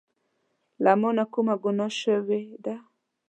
له 0.83 0.91
مانه 1.01 1.25
کومه 1.33 1.55
ګناه 1.63 1.93
شوي 2.01 2.43
ده 2.65 2.75